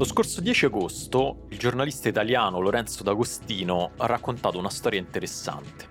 [0.00, 5.86] Lo scorso 10 agosto il giornalista italiano Lorenzo D'Agostino ha raccontato una storia interessante.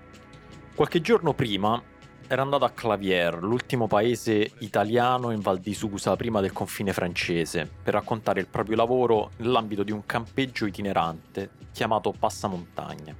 [0.74, 1.80] Qualche giorno prima
[2.26, 7.70] era andato a Clavier, l'ultimo paese italiano in Val di Susa prima del confine francese,
[7.80, 13.14] per raccontare il proprio lavoro nell'ambito di un campeggio itinerante chiamato Passamontagna.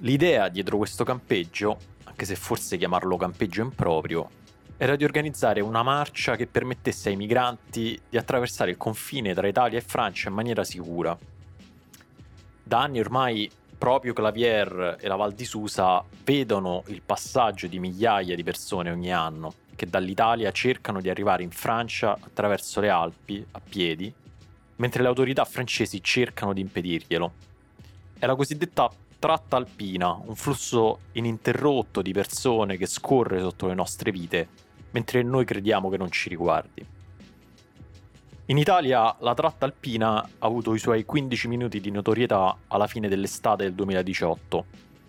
[0.00, 4.28] L'idea dietro questo campeggio, anche se forse chiamarlo campeggio improprio,
[4.84, 9.78] era di organizzare una marcia che permettesse ai migranti di attraversare il confine tra Italia
[9.78, 11.16] e Francia in maniera sicura.
[12.62, 18.36] Da anni ormai proprio Clavier e la Val di Susa vedono il passaggio di migliaia
[18.36, 23.60] di persone ogni anno che dall'Italia cercano di arrivare in Francia attraverso le Alpi a
[23.66, 24.12] piedi,
[24.76, 27.32] mentre le autorità francesi cercano di impedirglielo.
[28.18, 34.10] È la cosiddetta tratta alpina, un flusso ininterrotto di persone che scorre sotto le nostre
[34.10, 34.63] vite
[34.94, 36.86] mentre noi crediamo che non ci riguardi.
[38.46, 43.08] In Italia la tratta alpina ha avuto i suoi 15 minuti di notorietà alla fine
[43.08, 44.64] dell'estate del 2018,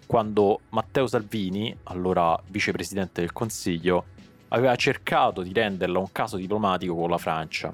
[0.07, 4.05] quando Matteo Salvini, allora vicepresidente del Consiglio,
[4.49, 7.73] aveva cercato di renderla un caso diplomatico con la Francia.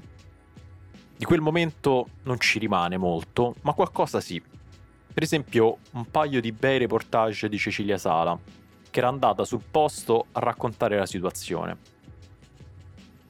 [1.15, 4.41] Di quel momento non ci rimane molto, ma qualcosa sì.
[5.13, 8.37] Per esempio, un paio di bei reportage di Cecilia Sala,
[8.89, 11.90] che era andata sul posto a raccontare la situazione.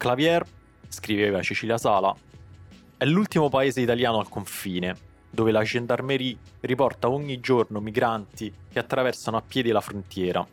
[0.01, 0.44] Clavier,
[0.88, 2.12] scriveva Cecilia Sala,
[2.97, 4.97] è l'ultimo paese italiano al confine,
[5.29, 10.44] dove la gendarmerie riporta ogni giorno migranti che attraversano a piedi la frontiera.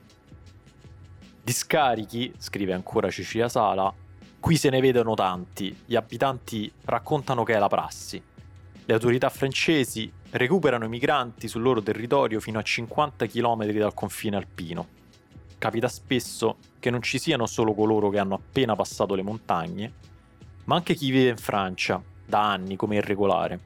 [1.43, 3.91] Di scarichi, scrive ancora Cecilia Sala,
[4.39, 8.23] qui se ne vedono tanti, gli abitanti raccontano che è la prassi.
[8.85, 14.37] Le autorità francesi recuperano i migranti sul loro territorio fino a 50 km dal confine
[14.37, 14.98] alpino
[15.59, 19.93] capita spesso che non ci siano solo coloro che hanno appena passato le montagne,
[20.65, 23.61] ma anche chi vive in Francia da anni come irregolare.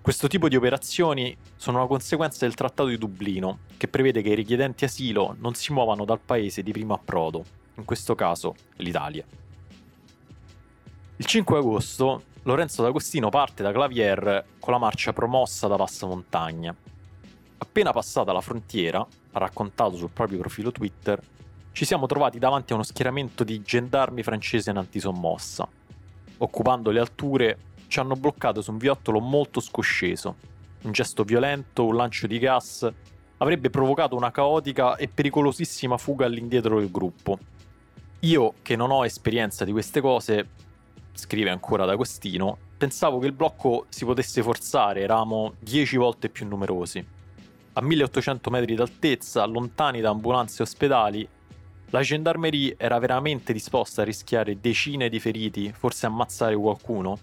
[0.00, 4.34] Questo tipo di operazioni sono una conseguenza del Trattato di Dublino, che prevede che i
[4.36, 9.24] richiedenti asilo non si muovano dal paese di primo approdo, in questo caso l'Italia.
[11.16, 16.72] Il 5 agosto Lorenzo D'Agostino parte da Clavier con la marcia promossa da Passamontagna.
[17.58, 21.20] Appena passata la frontiera, ha raccontato sul proprio profilo Twitter,
[21.72, 25.68] ci siamo trovati davanti a uno schieramento di gendarmi francesi in antisommossa.
[26.38, 30.36] Occupando le alture, ci hanno bloccato su un viottolo molto scosceso.
[30.82, 32.90] Un gesto violento, un lancio di gas,
[33.36, 37.38] avrebbe provocato una caotica e pericolosissima fuga all'indietro del gruppo.
[38.20, 40.48] Io, che non ho esperienza di queste cose,
[41.12, 47.15] scrive ancora D'Agostino, pensavo che il blocco si potesse forzare, eravamo dieci volte più numerosi
[47.78, 51.28] a 1800 metri d'altezza, lontani da ambulanze e ospedali,
[51.90, 57.18] la gendarmerie era veramente disposta a rischiare decine di feriti, forse ammazzare qualcuno?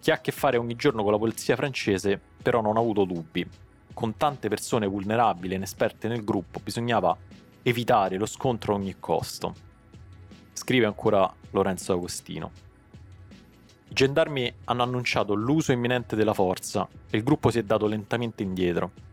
[0.00, 3.04] Chi ha a che fare ogni giorno con la polizia francese però non ha avuto
[3.04, 3.48] dubbi.
[3.94, 7.16] Con tante persone vulnerabili e inesperte nel gruppo bisognava
[7.62, 9.54] evitare lo scontro a ogni costo.
[10.52, 12.50] Scrive ancora Lorenzo Agostino.
[13.90, 18.42] I gendarmi hanno annunciato l'uso imminente della forza e il gruppo si è dato lentamente
[18.42, 19.10] indietro.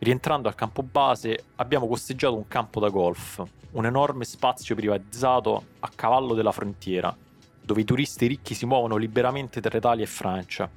[0.00, 3.42] Rientrando al campo base abbiamo costeggiato un campo da golf,
[3.72, 7.14] un enorme spazio privatizzato a cavallo della frontiera,
[7.60, 10.70] dove i turisti ricchi si muovono liberamente tra Italia e Francia.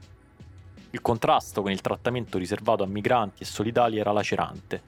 [0.90, 4.82] Il contrasto con il trattamento riservato a migranti e solidali era lacerante.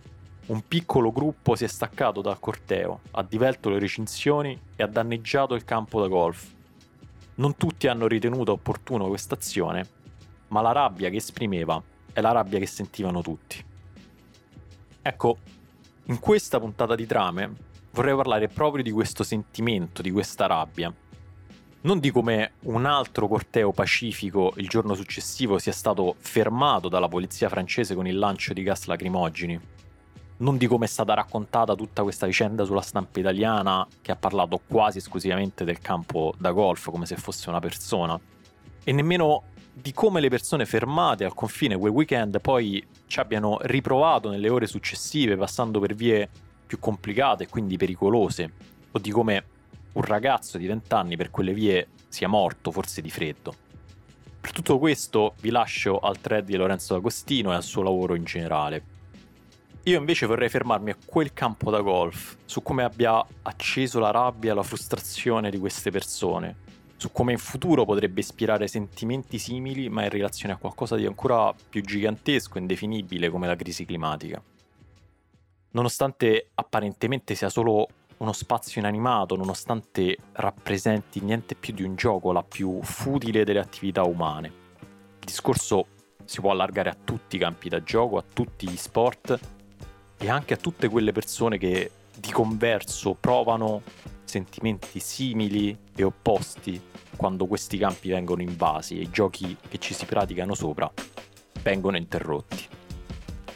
[0.48, 5.54] Un piccolo gruppo si è staccato dal corteo, ha divelto le recinzioni e ha danneggiato
[5.54, 6.52] il campo da golf.
[7.36, 9.88] Non tutti hanno ritenuto opportuno questa azione,
[10.48, 11.82] ma la rabbia che esprimeva
[12.12, 13.72] è la rabbia che sentivano tutti.
[15.06, 15.38] Ecco,
[16.06, 17.54] in questa puntata di trame
[17.92, 20.94] vorrei parlare proprio di questo sentimento, di questa rabbia.
[21.82, 27.50] Non di come un altro corteo pacifico il giorno successivo sia stato fermato dalla polizia
[27.50, 29.60] francese con il lancio di gas lacrimogeni.
[30.38, 34.62] Non di come è stata raccontata tutta questa vicenda sulla stampa italiana che ha parlato
[34.66, 38.18] quasi esclusivamente del campo da golf come se fosse una persona.
[38.86, 44.30] E nemmeno di come le persone fermate al confine quel weekend poi ci abbiano riprovato
[44.30, 46.30] nelle ore successive passando per vie
[46.68, 48.52] più complicate e quindi pericolose,
[48.92, 49.46] o di come
[49.94, 53.56] un ragazzo di 20 anni per quelle vie sia morto forse di freddo.
[54.40, 58.24] Per tutto questo vi lascio al thread di Lorenzo D'Agostino e al suo lavoro in
[58.24, 58.92] generale.
[59.84, 64.52] Io invece vorrei fermarmi a quel campo da golf, su come abbia acceso la rabbia
[64.52, 66.56] e la frustrazione di queste persone,
[67.04, 71.54] su come in futuro potrebbe ispirare sentimenti simili ma in relazione a qualcosa di ancora
[71.54, 74.42] più gigantesco e indefinibile come la crisi climatica.
[75.72, 82.42] Nonostante apparentemente sia solo uno spazio inanimato, nonostante rappresenti niente più di un gioco, la
[82.42, 84.48] più futile delle attività umane.
[85.20, 85.88] Il discorso
[86.24, 89.38] si può allargare a tutti i campi da gioco, a tutti gli sport
[90.18, 93.82] e anche a tutte quelle persone che di converso provano
[94.34, 96.82] sentimenti simili e opposti
[97.16, 100.92] quando questi campi vengono invasi e i giochi che ci si praticano sopra
[101.62, 102.68] vengono interrotti.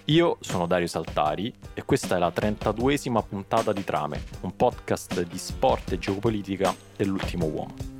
[0.05, 5.37] Io sono Dario Saltari e questa è la 32esima puntata di Trame, un podcast di
[5.37, 7.96] sport e geopolitica dell'ultimo uomo.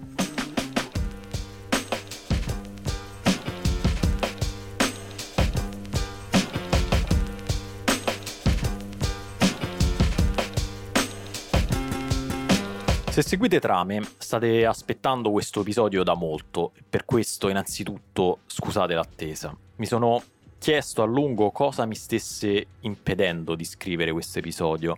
[13.17, 19.57] Se seguite trame, state aspettando questo episodio da molto, per questo innanzitutto scusate l'attesa.
[19.77, 20.21] Mi sono
[20.59, 24.95] chiesto a lungo cosa mi stesse impedendo di scrivere questo episodio.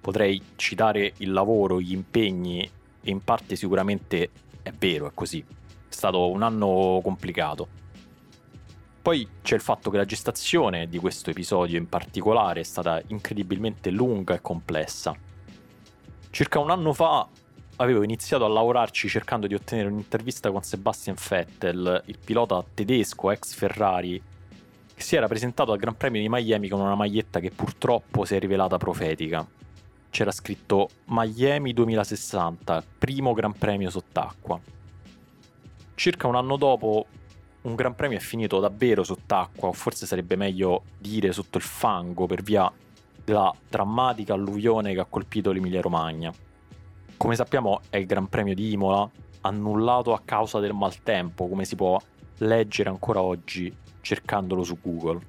[0.00, 4.30] Potrei citare il lavoro, gli impegni e in parte sicuramente
[4.62, 5.40] è vero, è così.
[5.40, 7.68] È stato un anno complicato.
[9.02, 13.90] Poi c'è il fatto che la gestazione di questo episodio in particolare è stata incredibilmente
[13.90, 15.14] lunga e complessa.
[16.30, 17.28] Circa un anno fa
[17.80, 23.54] avevo iniziato a lavorarci cercando di ottenere un'intervista con Sebastian Vettel, il pilota tedesco ex
[23.54, 24.20] Ferrari,
[24.94, 28.34] che si era presentato al Gran Premio di Miami con una maglietta che purtroppo si
[28.34, 29.46] è rivelata profetica.
[30.10, 34.58] C'era scritto Miami 2060, primo Gran Premio sott'acqua.
[35.94, 37.06] Circa un anno dopo,
[37.62, 42.26] un Gran Premio è finito davvero sott'acqua, o forse sarebbe meglio dire sotto il fango
[42.26, 42.70] per via
[43.24, 46.32] della drammatica alluvione che ha colpito l'Emilia Romagna.
[47.18, 49.10] Come sappiamo è il Gran Premio di Imola,
[49.40, 52.00] annullato a causa del maltempo, come si può
[52.38, 55.20] leggere ancora oggi cercandolo su Google.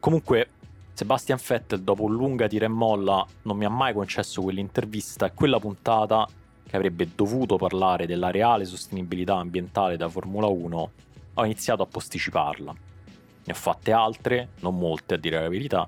[0.00, 0.48] Comunque,
[0.94, 5.34] Sebastian Vettel, dopo un lunga tira e molla, non mi ha mai concesso quell'intervista e
[5.34, 6.26] quella puntata
[6.66, 10.90] che avrebbe dovuto parlare della reale sostenibilità ambientale da Formula 1,
[11.34, 12.72] ho iniziato a posticiparla.
[13.44, 15.86] Ne ho fatte altre, non molte a dire la verità,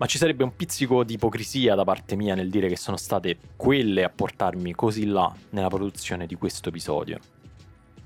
[0.00, 3.36] ma ci sarebbe un pizzico di ipocrisia da parte mia nel dire che sono state
[3.54, 7.18] quelle a portarmi così là nella produzione di questo episodio.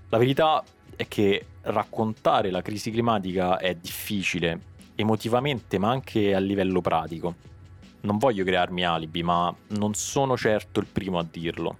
[0.08, 0.64] La verità
[0.96, 4.61] è che raccontare la crisi climatica è difficile,
[4.96, 7.37] emotivamente ma anche a livello pratico.
[8.00, 11.79] Non voglio crearmi alibi, ma non sono certo il primo a dirlo.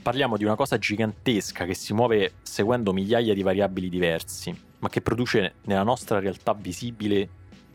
[0.00, 5.02] Parliamo di una cosa gigantesca che si muove seguendo migliaia di variabili diversi, ma che
[5.02, 7.28] produce nella nostra realtà visibile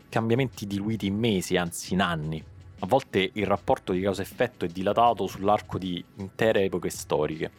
[0.08, 2.42] cambiamenti diluiti in mesi, anzi in anni.
[2.80, 7.50] A volte il rapporto di causa-effetto è dilatato sull'arco di intere epoche storiche.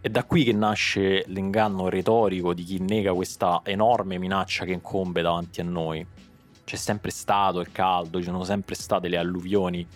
[0.00, 5.22] È da qui che nasce l'inganno retorico di chi nega questa enorme minaccia che incombe
[5.22, 6.06] davanti a noi.
[6.64, 9.86] C'è sempre stato il caldo, ci sono sempre state le alluvioni,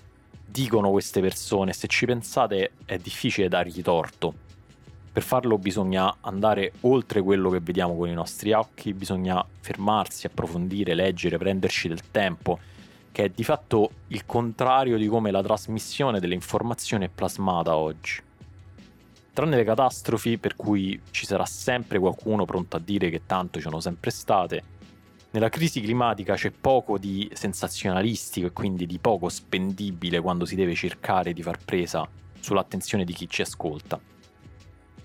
[0.45, 4.35] dicono queste persone, se ci pensate è difficile dargli torto.
[5.13, 10.95] Per farlo bisogna andare oltre quello che vediamo con i nostri occhi, bisogna fermarsi, approfondire,
[10.95, 12.59] leggere, prenderci del tempo,
[13.13, 18.23] che è di fatto il contrario di come la trasmissione delle informazioni è plasmata oggi.
[19.35, 23.65] Tranne le catastrofi per cui ci sarà sempre qualcuno pronto a dire che tanto ci
[23.65, 24.63] sono sempre state,
[25.33, 30.75] nella crisi climatica c'è poco di sensazionalistico e quindi di poco spendibile quando si deve
[30.75, 32.07] cercare di far presa
[32.39, 34.12] sull'attenzione di chi ci ascolta.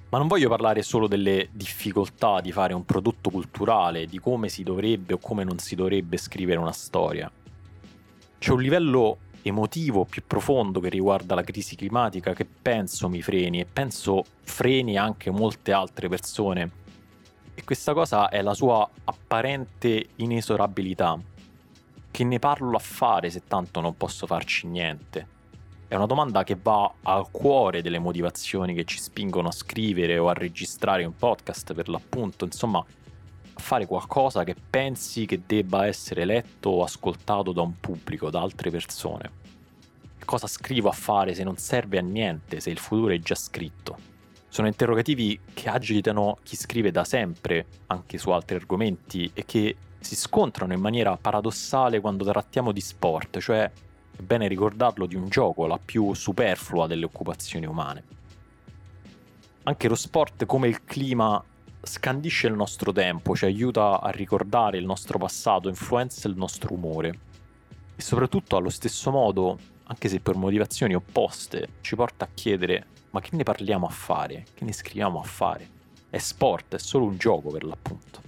[0.09, 4.63] Ma non voglio parlare solo delle difficoltà di fare un prodotto culturale, di come si
[4.63, 7.29] dovrebbe o come non si dovrebbe scrivere una storia.
[8.37, 13.59] C'è un livello emotivo più profondo che riguarda la crisi climatica che penso mi freni
[13.59, 16.71] e penso freni anche molte altre persone.
[17.53, 21.19] E questa cosa è la sua apparente inesorabilità.
[22.09, 25.35] Che ne parlo a fare se tanto non posso farci niente?
[25.89, 30.27] È una domanda che va al cuore delle motivazioni che ci spingono a scrivere o
[30.27, 36.25] a registrare un podcast per l'appunto, insomma, a fare qualcosa che pensi che debba essere
[36.25, 39.31] letto o ascoltato da un pubblico, da altre persone.
[40.25, 43.97] Cosa scrivo a fare se non serve a niente, se il futuro è già scritto?
[44.49, 50.17] Sono interrogativi che agitano chi scrive da sempre, anche su altri argomenti, e che si
[50.17, 53.71] scontrano in maniera paradossale quando trattiamo di sport, cioè,
[54.17, 58.03] è bene ricordarlo, di un gioco, la più superflua delle occupazioni umane.
[59.63, 61.43] Anche lo sport, come il clima,
[61.81, 67.19] scandisce il nostro tempo, ci aiuta a ricordare il nostro passato, influenza il nostro umore.
[67.95, 73.21] E soprattutto allo stesso modo, anche se per motivazioni opposte, ci porta a chiedere ma
[73.21, 74.45] che ne parliamo a fare?
[74.53, 75.69] Che ne scriviamo a fare?
[76.09, 78.21] È sport, è solo un gioco per l'appunto.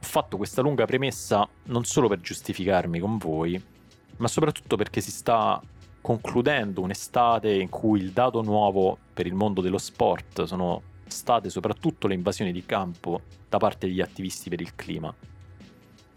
[0.00, 3.60] Ho fatto questa lunga premessa non solo per giustificarmi con voi,
[4.18, 5.60] ma soprattutto perché si sta
[6.00, 12.06] concludendo un'estate in cui il dato nuovo per il mondo dello sport sono state soprattutto
[12.06, 15.14] le invasioni di campo da parte degli attivisti per il clima.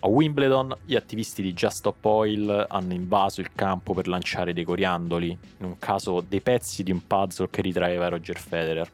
[0.03, 4.63] A Wimbledon gli attivisti di Just Stop Oil hanno invaso il campo per lanciare dei
[4.63, 8.91] coriandoli, in un caso dei pezzi di un puzzle che ritraeva Roger Federer.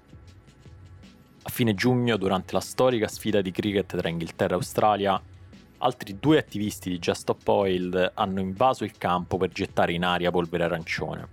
[1.44, 5.22] A fine giugno, durante la storica sfida di cricket tra Inghilterra e Australia,
[5.80, 10.32] altri due attivisti di Just Stop Oil hanno invaso il campo per gettare in aria
[10.32, 11.28] polvere arancione.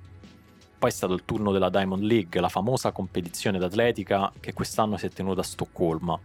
[0.78, 5.06] Poi è stato il turno della Diamond League, la famosa competizione d'atletica che quest'anno si
[5.06, 6.18] è tenuta a Stoccolma,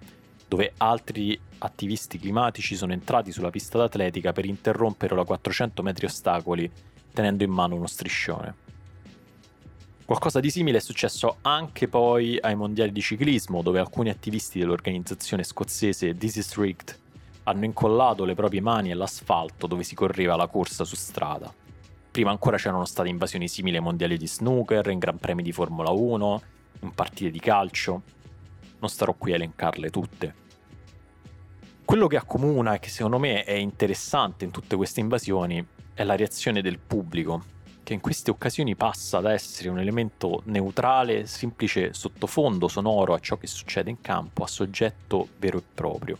[0.47, 6.69] dove altri attivisti climatici sono entrati sulla pista d'atletica per interrompere la 400 metri ostacoli
[7.13, 8.67] tenendo in mano uno striscione.
[10.03, 15.43] Qualcosa di simile è successo anche poi ai mondiali di ciclismo, dove alcuni attivisti dell'organizzazione
[15.43, 16.97] scozzese This is Rigged
[17.49, 21.51] hanno incollato le proprie mani all'asfalto dove si correva la corsa su strada.
[22.11, 25.89] Prima ancora c'erano state invasioni simili ai mondiali di snooker, in Gran Premi di Formula
[25.89, 26.41] 1,
[26.81, 28.01] in partite di calcio.
[28.79, 30.47] Non starò qui a elencarle tutte.
[31.83, 35.65] Quello che accomuna e che secondo me è interessante in tutte queste invasioni
[35.95, 37.43] è la reazione del pubblico,
[37.81, 43.37] che in queste occasioni passa da essere un elemento neutrale, semplice sottofondo sonoro a ciò
[43.37, 46.17] che succede in campo, a soggetto vero e proprio.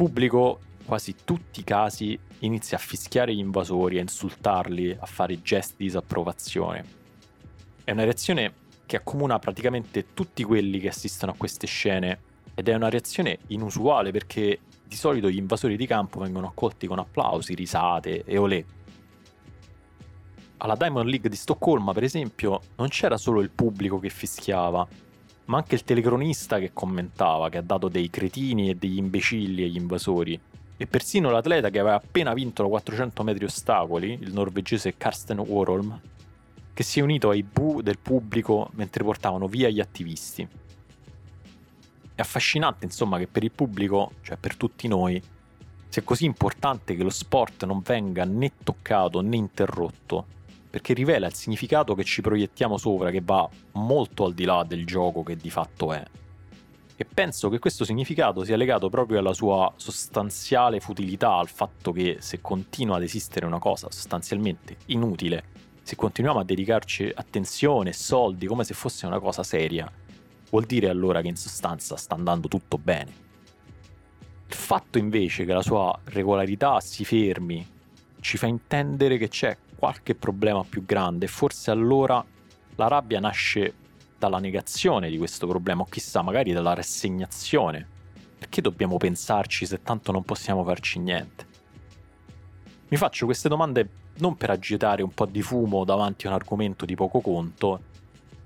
[0.00, 5.74] Pubblico quasi tutti i casi inizia a fischiare gli invasori, a insultarli, a fare gesti
[5.76, 6.84] di disapprovazione.
[7.84, 8.54] È una reazione
[8.86, 12.18] che accomuna praticamente tutti quelli che assistono a queste scene
[12.54, 16.98] ed è una reazione inusuale perché di solito gli invasori di campo vengono accolti con
[16.98, 18.64] applausi, risate e olè.
[20.56, 24.88] Alla Diamond League di Stoccolma, per esempio, non c'era solo il pubblico che fischiava,
[25.50, 29.76] ma anche il telecronista che commentava, che ha dato dei cretini e degli imbecilli agli
[29.76, 30.40] invasori
[30.76, 36.00] e persino l'atleta che aveva appena vinto la 400 metri ostacoli, il norvegese Karsten Warholm,
[36.72, 40.46] che si è unito ai bu del pubblico mentre portavano via gli attivisti.
[42.14, 45.20] È affascinante, insomma, che per il pubblico, cioè per tutti noi,
[45.88, 50.26] sia così importante che lo sport non venga né toccato né interrotto,
[50.70, 54.86] perché rivela il significato che ci proiettiamo sopra, che va molto al di là del
[54.86, 56.02] gioco che di fatto è
[57.00, 62.18] e penso che questo significato sia legato proprio alla sua sostanziale futilità, al fatto che
[62.20, 65.44] se continua ad esistere una cosa sostanzialmente inutile,
[65.80, 69.90] se continuiamo a dedicarci attenzione e soldi come se fosse una cosa seria,
[70.50, 73.10] vuol dire allora che in sostanza sta andando tutto bene.
[74.46, 77.66] Il fatto invece che la sua regolarità si fermi
[78.20, 82.22] ci fa intendere che c'è qualche problema più grande forse allora
[82.76, 83.72] la rabbia nasce
[84.18, 87.98] dalla negazione di questo problema o chissà magari dalla rassegnazione.
[88.38, 91.46] Perché dobbiamo pensarci se tanto non possiamo farci niente?
[92.88, 96.84] Mi faccio queste domande non per agitare un po' di fumo davanti a un argomento
[96.84, 97.80] di poco conto,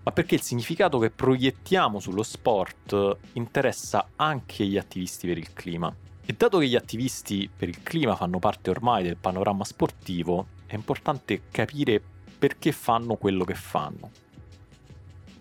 [0.05, 5.93] ma perché il significato che proiettiamo sullo sport interessa anche gli attivisti per il clima.
[6.25, 10.77] E dato che gli attivisti per il clima fanno parte ormai del panorama sportivo, è
[10.77, 12.03] importante capire
[12.37, 14.11] perché fanno quello che fanno.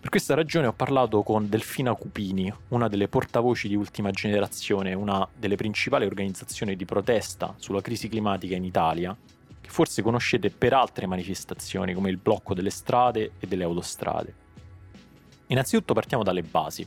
[0.00, 5.26] Per questa ragione ho parlato con Delfina Cupini, una delle portavoci di Ultima Generazione, una
[5.34, 9.16] delle principali organizzazioni di protesta sulla crisi climatica in Italia,
[9.60, 14.34] che forse conoscete per altre manifestazioni come il blocco delle strade e delle autostrade.
[15.48, 16.86] Innanzitutto partiamo dalle basi.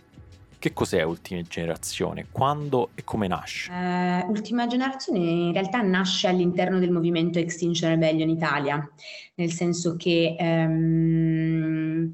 [0.60, 2.28] Che cos'è Ultima Generazione?
[2.32, 3.72] Quando e come nasce?
[3.72, 8.90] Uh, Ultima Generazione in realtà nasce all'interno del movimento Extinction Rebellion Italia,
[9.36, 12.12] nel senso che um,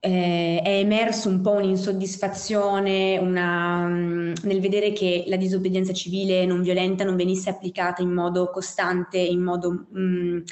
[0.00, 6.60] eh, è emerso un po' un'insoddisfazione una, um, nel vedere che la disobbedienza civile non
[6.60, 10.42] violenta non venisse applicata in modo costante, in modo um,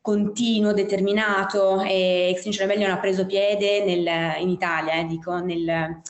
[0.00, 6.00] continuo, determinato e Extinction Rebellion ha preso piede nel, in Italia, eh, dico, nel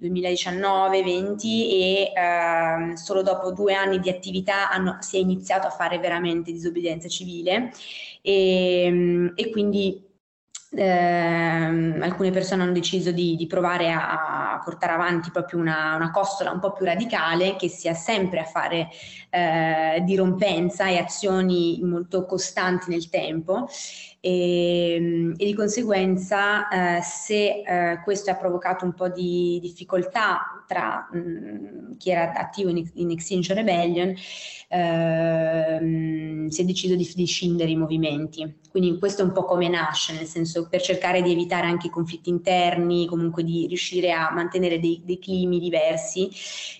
[0.00, 5.98] 2019-20 e uh, solo dopo due anni di attività hanno, si è iniziato a fare
[5.98, 7.70] veramente disobbedienza civile.
[8.22, 10.06] E, e quindi
[10.70, 10.84] eh,
[12.00, 16.50] alcune persone hanno deciso di, di provare a, a, portare avanti proprio una, una, costola
[16.50, 18.88] un po' più radicale che sia sempre a fare
[19.30, 23.66] eh, dirompenza e azioni molto costanti nel tempo
[24.20, 31.08] e, e di conseguenza eh, se eh, questo ha provocato un po' di difficoltà tra
[31.12, 34.14] mh, mm, chi era attivo in, in Extinction Rebellion
[34.68, 38.56] ehm, si è deciso di, di scindere i movimenti.
[38.70, 41.90] Quindi questo è un po' come nasce, nel senso per cercare di evitare anche i
[41.90, 46.28] conflitti interni, comunque di riuscire a mantenere dei, dei climi diversi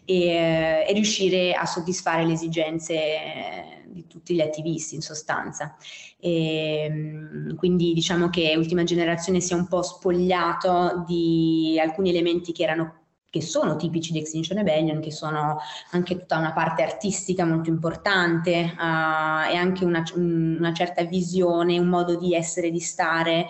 [0.05, 5.77] e, e riuscire a soddisfare le esigenze di tutti gli attivisti in sostanza.
[6.19, 12.53] E, ehm, quindi diciamo che Ultima Generazione si è un po' spogliato di alcuni elementi
[12.53, 12.99] che erano
[13.31, 15.59] che sono tipici di Extinction Rebellion, che sono
[15.91, 21.89] anche tutta una parte artistica molto importante uh, e anche una, una, certa visione, un
[21.89, 23.47] modo di essere, di stare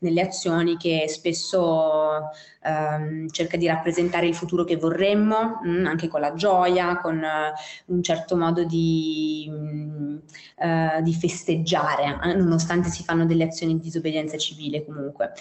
[0.00, 2.30] nelle azioni che spesso
[2.62, 7.16] ehm, cerca di rappresentare il futuro che vorremmo, mh, mm, anche con la gioia, con
[7.16, 10.16] uh, un certo modo di, mh, mm,
[10.58, 15.32] uh, di festeggiare, eh, nonostante si fanno delle azioni di disobbedienza civile comunque.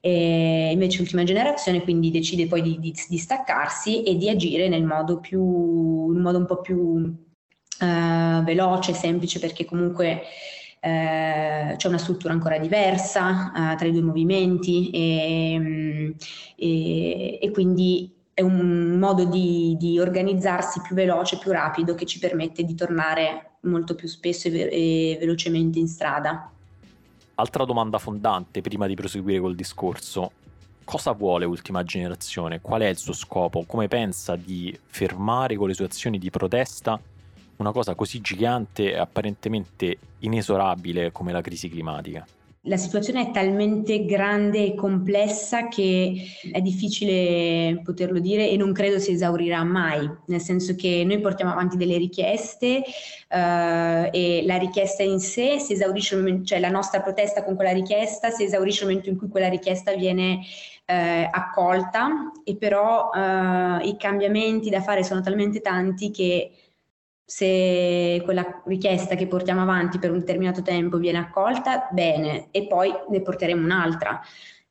[0.00, 4.84] E invece l'ultima generazione quindi decide poi di, di, di staccarsi e di agire nel
[4.84, 10.22] modo più, in modo un po' più uh, veloce, semplice, perché comunque
[10.86, 16.10] eh, c'è una struttura ancora diversa eh, tra i due movimenti e, mm,
[16.54, 22.20] e, e, quindi è un modo di, di, organizzarsi più veloce, più rapido che ci
[22.20, 26.52] permette di tornare molto più spesso e, ve- e velocemente in strada.
[27.34, 30.30] Altra domanda fondante prima di proseguire col discorso.
[30.84, 32.60] Cosa vuole Ultima Generazione?
[32.60, 33.64] Qual è il suo scopo?
[33.66, 37.00] Come pensa di fermare con le sue azioni di protesta
[37.56, 42.26] una cosa così gigante e apparentemente inesorabile come la crisi climatica?
[42.68, 46.20] La situazione è talmente grande e complessa che
[46.50, 51.52] è difficile poterlo dire e non credo si esaurirà mai, nel senso che noi portiamo
[51.52, 52.82] avanti delle richieste
[53.28, 58.30] uh, e la richiesta in sé si esaurisce, cioè la nostra protesta con quella richiesta
[58.30, 60.40] si esaurisce nel momento in cui quella richiesta viene
[60.88, 66.50] uh, accolta e però uh, i cambiamenti da fare sono talmente tanti che
[67.28, 72.92] se quella richiesta che portiamo avanti per un determinato tempo viene accolta, bene, e poi
[73.10, 74.20] ne porteremo un'altra.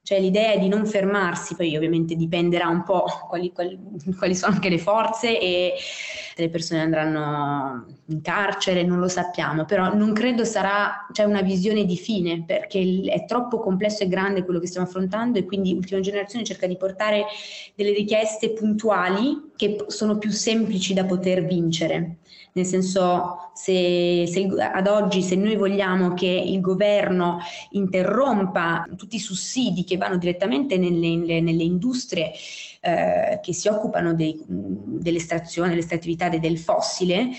[0.02, 3.78] Cioè l'idea è di non fermarsi, poi ovviamente dipenderà un po' quali, quali,
[4.18, 9.65] quali sono anche le forze e se le persone andranno in carcere, non lo sappiamo,
[9.65, 14.46] però non credo sarà cioè, una visione di fine perché è troppo complesso e grande
[14.46, 17.26] quello che stiamo affrontando e quindi Ultima Generazione cerca di portare
[17.74, 22.20] delle richieste puntuali che sono più semplici da poter vincere
[22.56, 27.39] nel senso se, se, ad oggi se noi vogliamo che il governo
[27.72, 32.32] interrompa tutti i sussidi che vanno direttamente nelle, nelle industrie
[32.80, 37.30] eh, che si occupano dei, dell'estrazione, dell'estrattività del fossile,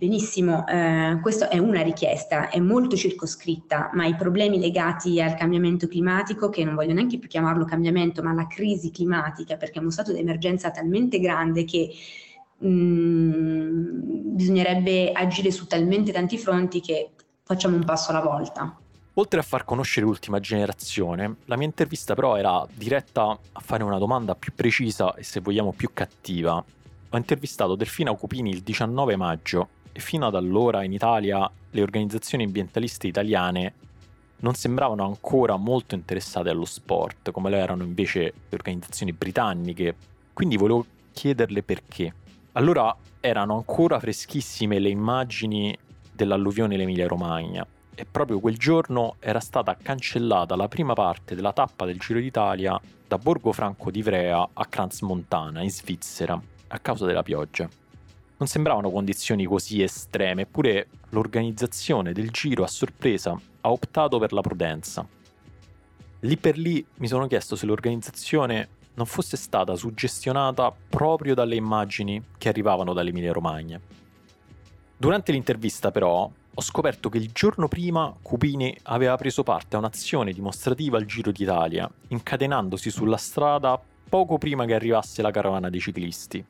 [0.00, 5.88] Benissimo, eh, questa è una richiesta, è molto circoscritta, ma i problemi legati al cambiamento
[5.88, 9.90] climatico, che non voglio neanche più chiamarlo cambiamento, ma la crisi climatica, perché è uno
[9.90, 11.90] stato di emergenza talmente grande che
[12.64, 17.10] mm, bisognerebbe agire su talmente tanti fronti che
[17.42, 18.76] facciamo un passo alla volta.
[19.14, 23.98] Oltre a far conoscere l'ultima generazione, la mia intervista però era diretta a fare una
[23.98, 26.64] domanda più precisa e se vogliamo più cattiva.
[27.12, 32.44] Ho intervistato Delfina Cupini il 19 maggio e fino ad allora in Italia le organizzazioni
[32.44, 33.74] ambientaliste italiane
[34.40, 39.94] non sembravano ancora molto interessate allo sport, come lo erano invece le organizzazioni britanniche.
[40.32, 42.14] Quindi volevo chiederle perché.
[42.52, 45.76] Allora erano ancora freschissime le immagini
[46.12, 51.52] dell'alluvione in Emilia Romagna e proprio quel giorno era stata cancellata la prima parte della
[51.52, 57.06] tappa del Giro d'Italia da Borgo Franco di Ivrea a Crans-Montana in Svizzera a causa
[57.06, 57.68] della pioggia.
[58.38, 64.40] Non sembravano condizioni così estreme, eppure l'organizzazione del giro a sorpresa ha optato per la
[64.40, 65.06] prudenza.
[66.20, 72.22] Lì per lì mi sono chiesto se l'organizzazione non fosse stata suggestionata proprio dalle immagini
[72.36, 73.80] che arrivavano dall'Emilia Romagna.
[74.96, 80.32] Durante l'intervista però ho scoperto che il giorno prima Cupini aveva preso parte a un'azione
[80.32, 86.44] dimostrativa al Giro d'Italia, incatenandosi sulla strada poco prima che arrivasse la carovana dei ciclisti.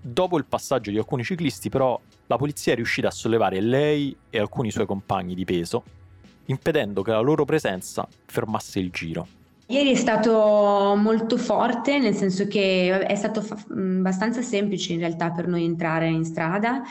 [0.00, 4.38] Dopo il passaggio di alcuni ciclisti però la polizia è riuscita a sollevare lei e
[4.38, 5.82] alcuni suoi compagni di peso,
[6.46, 9.26] impedendo che la loro presenza fermasse il giro.
[9.68, 15.48] Ieri è stato molto forte, nel senso che è stato abbastanza semplice in realtà per
[15.48, 16.82] noi entrare in strada,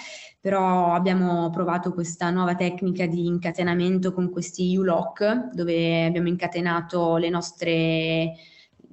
[0.42, 7.30] però abbiamo provato questa nuova tecnica di incatenamento con questi U-lock, dove abbiamo incatenato le
[7.30, 8.34] nostre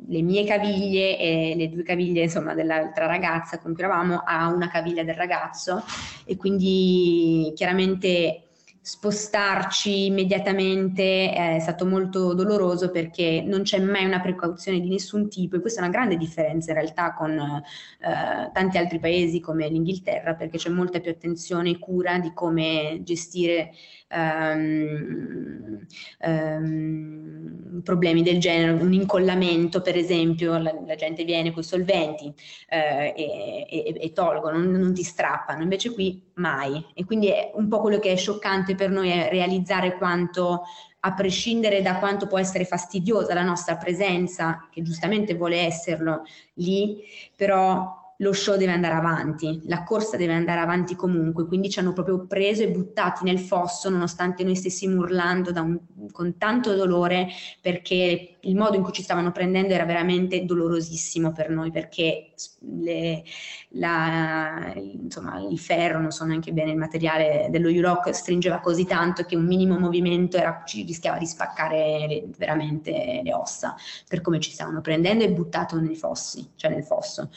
[0.09, 4.69] le mie caviglie e le due caviglie insomma dell'altra ragazza con cui eravamo a una
[4.69, 5.83] caviglia del ragazzo.
[6.25, 8.52] E quindi chiaramente
[8.85, 15.55] spostarci immediatamente è stato molto doloroso perché non c'è mai una precauzione di nessun tipo
[15.55, 20.35] e questa è una grande differenza in realtà con eh, tanti altri paesi come l'Inghilterra
[20.35, 23.71] perché c'è molta più attenzione e cura di come gestire
[24.13, 25.87] um,
[26.25, 32.33] um, problemi del genere, un incollamento per esempio, la, la gente viene con i solventi
[32.69, 36.85] eh, e, e, e, tolgono, non, non ti strappano, invece qui mai.
[36.95, 40.63] E quindi è un po' quello che è scioccante per noi è realizzare quanto
[41.05, 46.23] a prescindere da quanto può essere fastidiosa la nostra presenza, che giustamente vuole esserlo
[46.55, 47.03] lì,
[47.35, 51.93] però lo show deve andare avanti, la corsa deve andare avanti comunque, quindi ci hanno
[51.93, 55.79] proprio preso e buttati nel fosso nonostante noi stessimo urlando un,
[56.13, 57.29] con tanto dolore
[57.61, 63.25] perché il modo in cui ci stavano prendendo era veramente dolorosissimo per noi perché le,
[63.71, 69.25] la, insomma, il ferro, non so neanche bene il materiale dello U-Rock, stringeva così tanto
[69.25, 73.75] che un minimo movimento era, ci rischiava di spaccare le, veramente le ossa
[74.09, 77.29] per come ci stavano prendendo e buttato nei fossi, cioè nel fosso.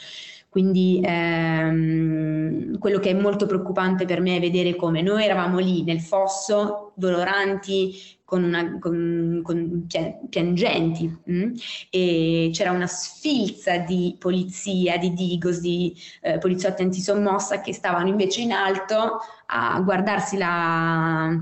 [0.56, 5.84] Quindi ehm, quello che è molto preoccupante per me è vedere come noi eravamo lì
[5.84, 7.92] nel fosso, doloranti,
[8.24, 9.86] con una, con, con
[10.30, 11.36] piangenti mh?
[11.36, 11.52] Mm?
[11.90, 18.40] e c'era una sfilza di polizia, di digos, di eh, poliziotti antisommossa che stavano invece
[18.40, 21.38] in alto a guardarsi la,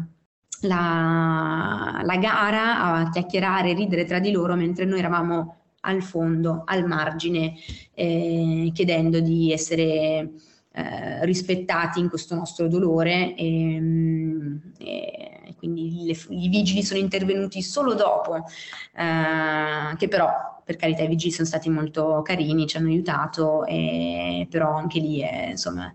[0.62, 6.86] la, la gara, a chiacchierare, ridere tra di loro mentre noi eravamo al fondo, al
[6.86, 7.54] margine,
[7.94, 10.30] eh, chiedendo di essere
[10.72, 13.80] eh, rispettati in questo nostro dolore e,
[14.78, 20.28] e quindi le, i vigili sono intervenuti solo dopo, eh, che però
[20.64, 25.20] per carità i vigili sono stati molto carini, ci hanno aiutato, e, però anche lì
[25.20, 25.92] è, insomma,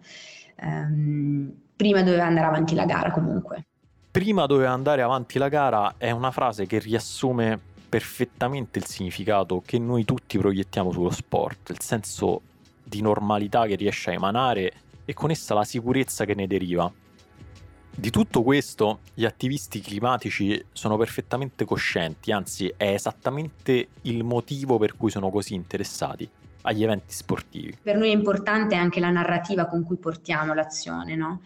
[0.55, 3.65] ehm, prima doveva andare avanti la gara comunque.
[4.11, 9.79] Prima doveva andare avanti la gara è una frase che riassume perfettamente il significato che
[9.79, 12.41] noi tutti proiettiamo sullo sport, il senso
[12.83, 14.71] di normalità che riesce a emanare
[15.03, 16.91] e con essa la sicurezza che ne deriva.
[17.91, 24.95] Di tutto questo gli attivisti climatici sono perfettamente coscienti, anzi è esattamente il motivo per
[24.95, 26.29] cui sono così interessati
[26.63, 27.77] agli eventi sportivi.
[27.81, 31.41] Per noi è importante anche la narrativa con cui portiamo l'azione, no?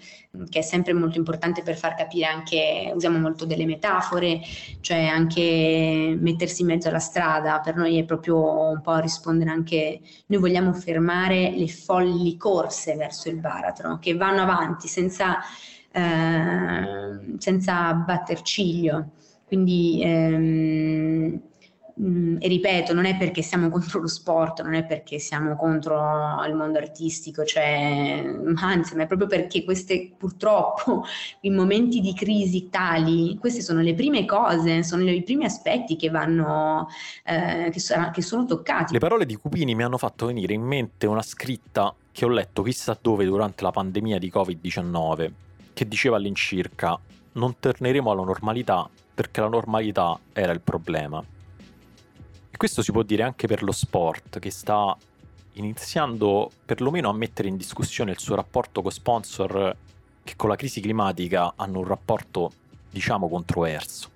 [0.49, 4.41] che è sempre molto importante per far capire anche, usiamo molto delle metafore,
[4.81, 10.01] cioè anche mettersi in mezzo alla strada, per noi è proprio un po' rispondere anche,
[10.27, 15.37] noi vogliamo fermare le folli corse verso il baratro, che vanno avanti senza,
[15.91, 19.11] eh, senza batter ciglio.
[19.45, 21.41] Quindi ehm,
[22.01, 26.43] Mm, e ripeto, non è perché siamo contro lo sport, non è perché siamo contro
[26.47, 28.23] il mondo artistico, cioè,
[28.55, 31.03] anzi, ma è proprio perché queste purtroppo
[31.41, 36.09] in momenti di crisi tali, queste sono le prime cose, sono i primi aspetti che
[36.09, 36.87] vanno,
[37.23, 38.93] eh, che, so, che sono toccati.
[38.93, 42.63] Le parole di Cupini mi hanno fatto venire in mente una scritta che ho letto
[42.63, 45.31] chissà dove durante la pandemia di Covid-19,
[45.73, 46.99] che diceva all'incirca
[47.33, 51.23] non torneremo alla normalità perché la normalità era il problema.
[52.53, 54.95] E questo si può dire anche per lo sport, che sta
[55.53, 59.75] iniziando perlomeno a mettere in discussione il suo rapporto con sponsor
[60.23, 62.51] che con la crisi climatica hanno un rapporto,
[62.91, 64.07] diciamo, controverso.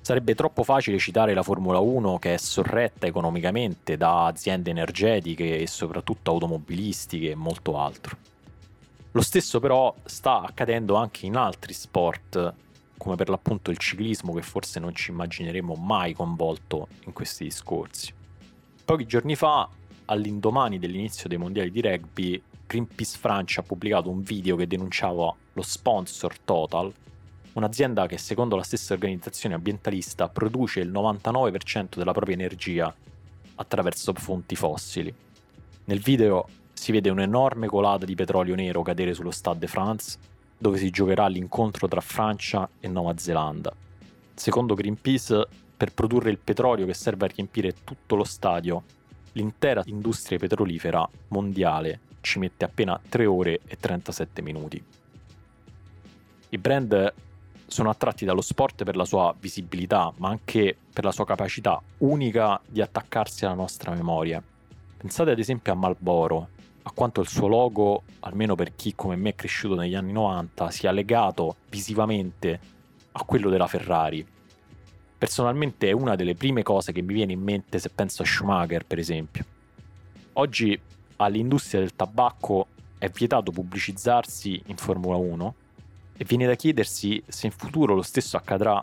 [0.00, 5.68] Sarebbe troppo facile citare la Formula 1 che è sorretta economicamente da aziende energetiche e
[5.68, 8.16] soprattutto automobilistiche e molto altro.
[9.12, 12.52] Lo stesso però sta accadendo anche in altri sport
[13.00, 18.12] come per l'appunto il ciclismo che forse non ci immagineremo mai coinvolto in questi discorsi.
[18.84, 19.66] Pochi giorni fa,
[20.04, 25.62] all'indomani dell'inizio dei mondiali di rugby, Greenpeace Francia ha pubblicato un video che denunciava lo
[25.62, 26.92] sponsor Total,
[27.54, 32.94] un'azienda che secondo la stessa organizzazione ambientalista produce il 99% della propria energia
[33.54, 35.12] attraverso fonti fossili.
[35.86, 40.18] Nel video si vede un'enorme colata di petrolio nero cadere sullo Stade de France
[40.60, 43.74] dove si giocherà l'incontro tra Francia e Nuova Zelanda.
[44.34, 48.82] Secondo Greenpeace, per produrre il petrolio che serve a riempire tutto lo stadio,
[49.32, 54.84] l'intera industria petrolifera mondiale ci mette appena 3 ore e 37 minuti.
[56.50, 57.14] I brand
[57.66, 62.60] sono attratti dallo sport per la sua visibilità, ma anche per la sua capacità unica
[62.66, 64.42] di attaccarsi alla nostra memoria.
[64.98, 66.48] Pensate ad esempio a Marlboro,
[66.82, 70.70] a quanto il suo logo, almeno per chi come me è cresciuto negli anni 90,
[70.70, 72.60] sia legato visivamente
[73.12, 74.26] a quello della Ferrari.
[75.18, 78.86] Personalmente è una delle prime cose che mi viene in mente se penso a Schumacher,
[78.86, 79.44] per esempio.
[80.34, 80.78] Oggi
[81.16, 85.54] all'industria del tabacco è vietato pubblicizzarsi in Formula 1
[86.16, 88.82] e viene da chiedersi se in futuro lo stesso accadrà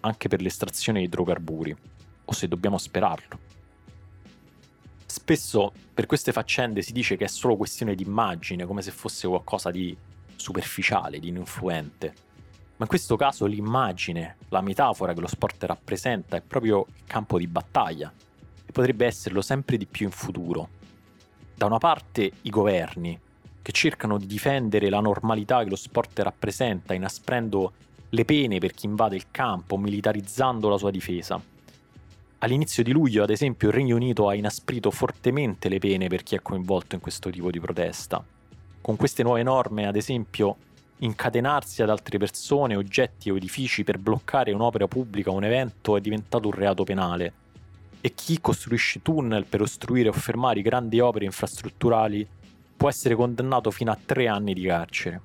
[0.00, 1.76] anche per l'estrazione di idrocarburi,
[2.24, 3.45] o se dobbiamo sperarlo.
[5.26, 9.26] Spesso per queste faccende si dice che è solo questione di immagine, come se fosse
[9.26, 9.96] qualcosa di
[10.36, 12.14] superficiale, di ininfluente.
[12.76, 17.38] Ma in questo caso l'immagine, la metafora che lo sport rappresenta è proprio il campo
[17.38, 18.12] di battaglia
[18.64, 20.68] e potrebbe esserlo sempre di più in futuro.
[21.56, 23.18] Da una parte i governi,
[23.62, 27.72] che cercano di difendere la normalità che lo sport rappresenta, inasprendo
[28.10, 31.42] le pene per chi invade il campo, militarizzando la sua difesa.
[32.46, 36.36] All'inizio di luglio, ad esempio, il Regno Unito ha inasprito fortemente le pene per chi
[36.36, 38.24] è coinvolto in questo tipo di protesta.
[38.80, 40.54] Con queste nuove norme, ad esempio,
[40.98, 46.00] incatenarsi ad altre persone, oggetti o edifici per bloccare un'opera pubblica o un evento è
[46.00, 47.32] diventato un reato penale.
[48.00, 52.24] E chi costruisce tunnel per ostruire o fermare grandi opere infrastrutturali
[52.76, 55.20] può essere condannato fino a tre anni di carcere.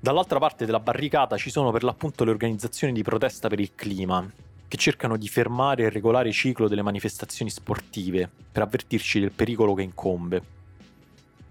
[0.00, 4.26] Dall'altra parte della barricata ci sono per l'appunto le organizzazioni di protesta per il clima,
[4.68, 9.74] che cercano di fermare e regolare il ciclo delle manifestazioni sportive per avvertirci del pericolo
[9.74, 10.54] che incombe.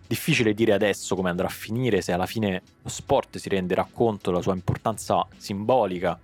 [0.08, 4.30] Difficile dire adesso come andrà a finire se alla fine lo sport si renderà conto
[4.30, 6.20] della sua importanza simbolica,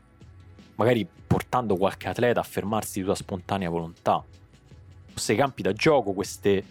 [0.75, 4.15] magari portando qualche atleta a fermarsi di sua spontanea volontà.
[4.15, 4.25] O
[5.15, 6.63] se i campi da gioco, queste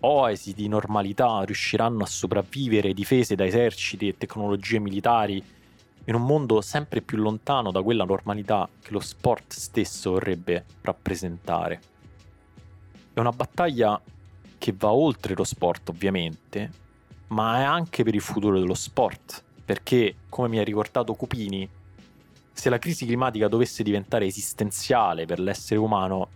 [0.00, 5.42] oasi di normalità, riusciranno a sopravvivere difese da eserciti e tecnologie militari
[6.10, 11.80] in un mondo sempre più lontano da quella normalità che lo sport stesso vorrebbe rappresentare.
[13.12, 14.00] È una battaglia
[14.58, 16.70] che va oltre lo sport, ovviamente,
[17.28, 21.68] ma è anche per il futuro dello sport, perché, come mi ha ricordato Cupini,
[22.52, 26.28] se la crisi climatica dovesse diventare esistenziale per l'essere umano,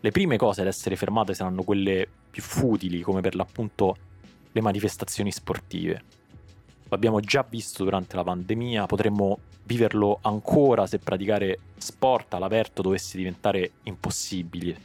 [0.00, 3.96] le prime cose ad essere fermate saranno quelle più futili, come per l'appunto
[4.52, 6.20] le manifestazioni sportive.
[6.92, 13.70] L'abbiamo già visto durante la pandemia, potremmo viverlo ancora se praticare sport all'aperto dovesse diventare
[13.84, 14.76] impossibile,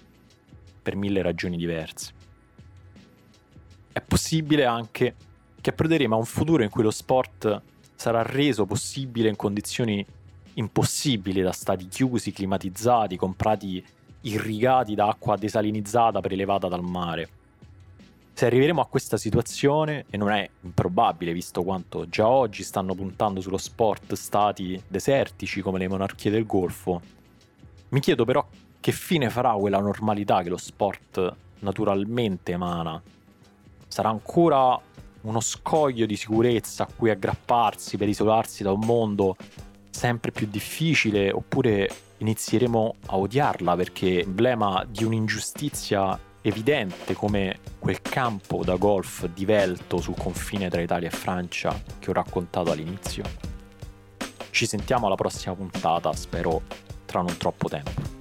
[0.81, 2.13] per mille ragioni diverse.
[3.91, 5.15] È possibile anche
[5.59, 7.61] che approderemo a un futuro in cui lo sport
[7.95, 10.05] sarà reso possibile in condizioni
[10.53, 13.85] impossibili da stati chiusi, climatizzati, comprati
[14.21, 17.36] irrigati da acqua desalinizzata prelevata dal mare.
[18.37, 23.41] Se arriveremo a questa situazione, e non è improbabile visto quanto già oggi stanno puntando
[23.41, 27.01] sullo sport stati desertici come le monarchie del Golfo,
[27.89, 28.47] mi chiedo però
[28.79, 33.01] che fine farà quella normalità che lo sport naturalmente emana.
[33.87, 34.79] Sarà ancora
[35.21, 39.35] uno scoglio di sicurezza a cui aggrapparsi per isolarsi da un mondo
[39.89, 48.63] sempre più difficile oppure inizieremo a odiarla perché emblema di un'ingiustizia evidente come quel campo
[48.63, 53.23] da golf divelto sul confine tra Italia e Francia che ho raccontato all'inizio.
[54.49, 56.61] Ci sentiamo alla prossima puntata, spero
[57.05, 58.16] tra non troppo tempo.